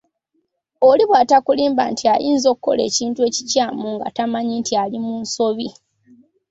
Oli 0.89 1.03
bw’atakulimba 1.09 1.83
nti 1.91 2.03
ayinza 2.13 2.45
okukola 2.49 2.81
ekintu 2.89 3.19
ekikyamu 3.29 3.85
nga 3.95 4.07
tamanyi 4.15 4.53
nti 4.61 4.73
ali 4.83 4.97
mu 5.05 5.13
nsobi. 5.23 5.67